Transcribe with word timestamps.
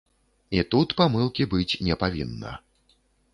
І 0.59 0.61
тут 0.71 0.95
памылкі 1.01 1.47
быць 1.53 1.67
не 1.89 1.99
павінна. 2.05 2.55